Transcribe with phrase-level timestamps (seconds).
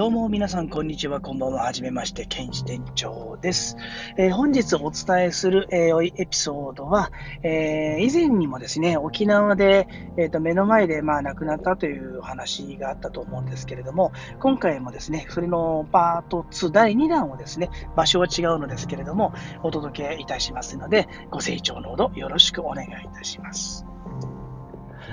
[0.00, 1.20] どうも皆さん、こんにちは。
[1.20, 1.64] こんばんは。
[1.64, 3.76] はじめまして、ケンジ店長です。
[4.16, 7.12] えー、本日お伝えする、えー、エピソードは、
[7.42, 23.84] えー、以前にもですね、沖縄で、えーと、目の前で、まあ、亡くなったという話があったと思うんですけれども、今回もですね、それのパート2第2弾をですね、場所は違うのですけれども、お届けいたしますので、ご清聴のほどよろしくお願いいたします。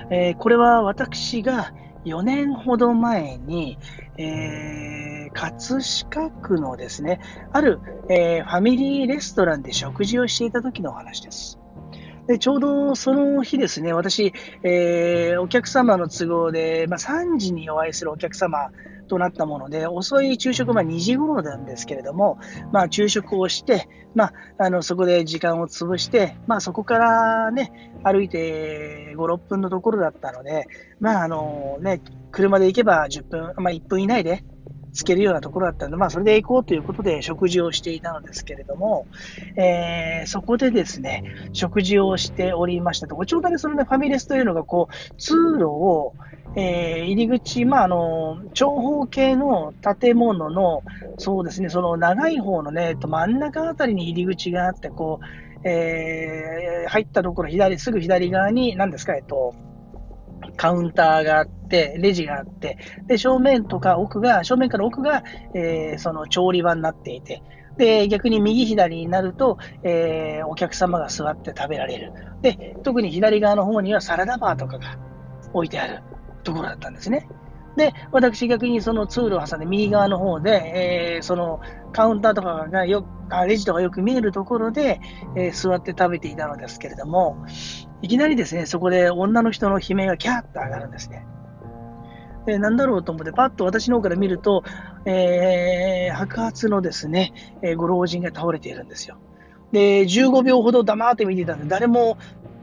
[0.10, 1.74] えこれは私が、
[2.08, 3.78] 4年ほど前に、
[4.18, 7.20] えー、葛飾区のですね、
[7.52, 11.60] ある、えー、ファミリーレストランで食事をしていた時のお話です。
[12.28, 18.70] でちょうどその日ですね、私、えー、お客様の都合で、まあ、3時にお会いするお客様
[19.08, 22.40] となったもので、遅い昼食、まあ、2時頃なんですけれども、
[22.72, 30.68] まあ、昼食をして、まあ、あのそこで時間を潰して、まあ、そこからね、歩いて5、6分のところだったので、
[31.00, 34.44] まああのね、車で行けば10分、まあ、1分以内で
[34.98, 39.06] つけるようなところだったので、まあ、それで行こうということで食事をしていたのですけれども、
[39.56, 46.16] えー、そこでですね、食事をしておりましたと、ちょうどね、そのね、ファミレスというのが、こう、通路を、
[46.56, 50.82] えー、入り口、まあ、あの、長方形の建物の、
[51.20, 59.54] そうですね、その長い方のね、真ん中あたりに入り口があって、こう、えー、入ったところ、左、すぐ左側に、何ですか、えっと、
[60.58, 67.42] カウンターがあって、レジがあって、で、正面とか奥が、正面から奥が、えー、その調理場になっていて、
[67.78, 72.12] で、逆に右左になると、えー、お客様が座って食べられる。
[72.42, 74.98] で、特に左側の方にはサラダバーとかが
[75.54, 76.02] 置いてある
[76.44, 77.30] ところだったんですね。
[77.76, 81.62] で、私逆にその通路を挟んで右側の方で、えー、その
[81.94, 85.00] カウンターとかがよあ、レジとかよく見えるところで、
[85.36, 87.46] えー、座って食べていたのですけれども、
[88.02, 91.26] いきなりですね、そこで女の人の悲鳴がキャーッと上がるんですね。
[92.46, 94.64] で、なんだろうと思って、パッと私の方から見ると、
[95.06, 99.18] えー、白髪のですね、えー、ご老人が倒れているんですよ。
[99.72, 102.18] で、15秒ほど黙って見てたんで、誰も、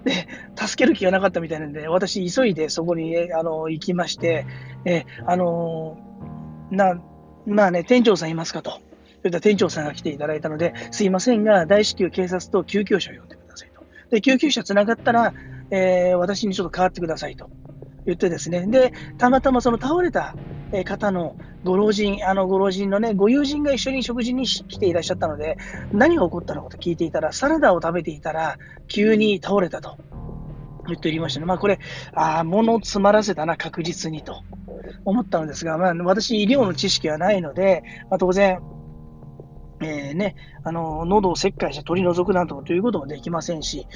[0.05, 4.47] ね、助ける気がなかったみたいなんで、私、急いでそこに、あの行きまして、
[4.85, 5.99] えあの
[6.71, 7.01] な、
[7.47, 8.71] まあね、店長さんいますかと。
[8.71, 8.79] そ
[9.25, 13.44] れった店長さんが来ていただいたので、すいませんが、大至急警察と救急車を呼んでください。
[14.11, 15.33] で、救急車つながったら、
[15.71, 17.51] えー、私にちょっと代わってくださいと
[18.07, 20.35] 言ってですね、で、たまたまその倒れた
[20.85, 25.57] 方のご老人、あのご老人のね、ご友人が一緒に食事に来ていらっしゃったので、
[25.93, 29.97] 何が起こったのかと聞いていたら、サラダを食べていたら、急に倒れたと
[30.87, 31.47] 言っておりましたね。
[31.47, 31.79] まあこれ、
[32.13, 34.43] ああ、物を詰まらせたな、確実にと
[35.05, 38.59] 思ったのですが、まあ私、医療の知識はないので、まあ、当然、
[39.85, 43.87] えー、ね、あの、喉を切開して取り除くなんということもできませんし、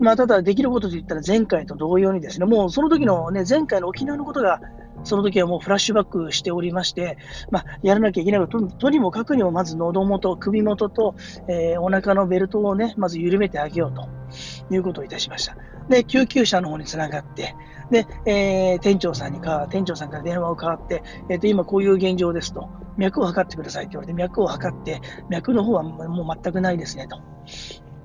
[0.00, 4.60] まあ、ただできることといったら前回と同様にですね、もうその時のね、前回の沖縄のことが、
[5.04, 7.16] その時はもうフラッシュバックしておりまして、
[7.50, 11.14] まあ、やらなきゃいけないこと、とにもかくにもまず喉元、首元と、
[11.48, 15.56] えー、お腹のベルトをね、まず緩めてあげようということをいたしました。
[15.88, 17.54] で、救急車の方につながって、
[17.90, 27.20] で、えー、店長さんにか、店長さんから電話を代わって、えっ、ー、と、今こういう現状ですと、脈を測ってくださいって言われて、脈を測って、脈の方はもう全くないですねと。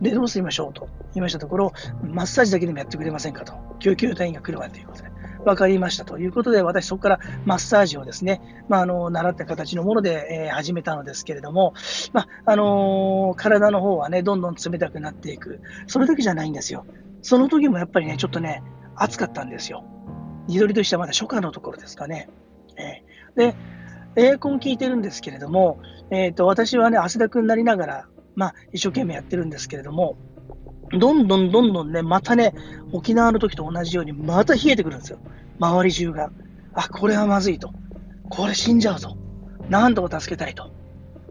[0.01, 3.53] で、どうしましょうと言いましたところ、マッサージだけでもやってくれませんかと。
[3.79, 5.11] 救急隊員が来るわということで。
[5.45, 11.73] 分かりましたということで、私そこからマッサージをですね、まあ、あの、習った形のもので、え、始めたのですけれども、
[12.13, 15.61] まあ、あの、体の方はね、どんどん冷たくなっていく。
[15.87, 16.85] それだけじゃないんですよ。
[17.21, 18.63] その時もやっぱりね、ちょっとね、
[18.95, 19.83] 暑かったんですよ。
[20.47, 22.29] 自撮りとしてはまだ初夏のところですかね。
[22.77, 23.55] えー、で、
[24.15, 25.79] エアコン効いてるんですけれども、
[26.09, 30.17] え、ー、と、私はね、汗だくになりながら、まあ、一生懸命やってるんですけれども、
[30.91, 32.53] どんどんどんどんね、またね、
[32.91, 35.19] 沖縄の時と同じように、また冷えてくるんですよ。
[35.59, 36.31] 周り中が。
[36.73, 37.71] あ、これはまずいと。
[38.29, 39.17] これ死んじゃうと。
[39.69, 40.71] なんとか助けたいと。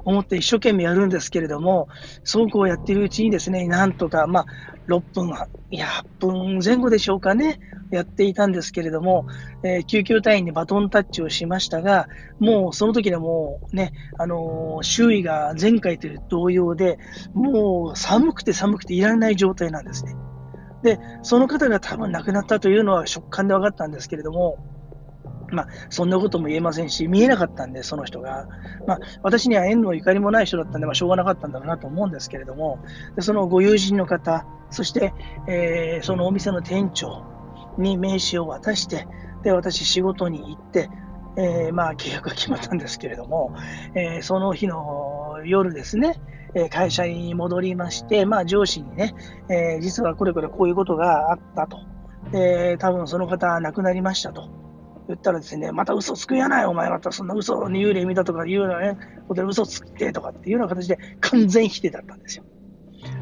[0.05, 1.89] 思って一生懸命やるんですけれども、
[2.25, 4.47] そうこうやっているうちにですね、なんとか、まあ、
[4.89, 7.61] 6分、8分前後でしょうかね、
[7.91, 9.27] やっていたんですけれども、
[9.63, 12.09] えー、救急隊員にバトンタッチをしましたが、
[12.39, 16.99] もうその時でもうね、あのー、周囲が前回という同様で、
[17.35, 20.15] もう寒くて寒くていられない状態なんですね。
[20.83, 24.59] で、その方が多分亡くなったというのは直感で分かったんですけれども、
[25.53, 28.49] まあ、そんなことも言えませんし、見えなかったんで、その人が。
[28.87, 32.79] まあ、私には縁のゆかりもない人だったんで、まあ、しょうがなかったんだろうなと思うんですけれども、
[33.17, 35.13] でそのご友人の方、そして、
[35.49, 37.25] えー、そのお店の店長
[37.79, 39.07] に名刺を渡して、
[39.43, 40.91] で、私仕事に行って、
[41.37, 43.55] えー、まあ、契約が決まったんですけれども、
[43.95, 46.21] えー、その日の夜ですね、
[46.53, 49.15] え会社に戻りまして、まあ、上司にね、
[49.49, 51.79] え実はこれこれこういうことがあったと。
[52.33, 54.49] で、多分その方亡くなりましたと。
[55.11, 58.97] 言ったらですね、また嘘つくやない、お前またそんな嘘に幽霊見たとか言うのね、
[59.29, 62.45] ことで嘘つってとかっていうような形で完全否定だったんですよ。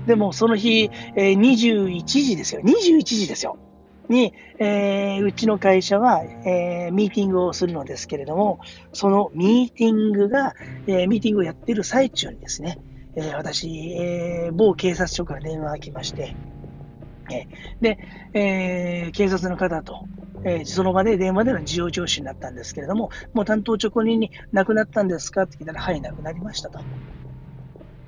[0.06, 2.62] でもその日、えー、21時ですよ。
[2.62, 3.58] 21時ですよ。
[4.08, 8.60] に、えー、うちの会社は、えー、ミーティングをするのですけれども、
[8.92, 10.54] そのミーティングが、
[10.86, 12.78] え、ミーティングをやってる最中にですね、
[13.16, 13.68] え私、
[13.98, 16.34] え某警察署から電話が来まして、
[17.30, 17.46] え
[17.80, 17.98] で、
[18.32, 20.06] え警察の方と、
[20.44, 25.42] えその場で電話での事情聴取になったんですけれども、もう担当直人に亡くなったんですか？
[25.42, 26.80] って聞いたら、はい、亡くなりましたと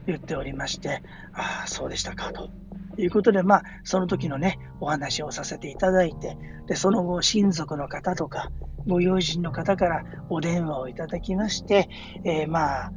[0.06, 2.50] 言っておりまして、ああ、そうでしたかと。
[2.98, 6.36] いうことで、まあ、その時のね、お話をさせていただいて、
[6.66, 8.50] で、その後、親族の方とか、
[8.86, 11.88] ご友人の方からお電話をいただきまして、
[12.24, 12.92] えー、まあ、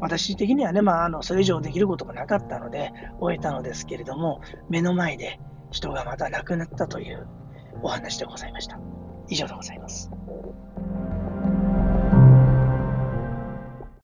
[0.00, 5.40] 私的にはね、まあ、あの、それ以上できることがなかったので、終えたのですけれども、目の前で
[5.70, 7.26] 人がまた亡くなったという
[7.82, 8.78] お話でございました。
[9.28, 10.10] 以上でございます。